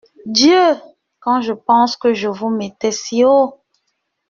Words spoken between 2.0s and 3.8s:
je vous mettais si haut!…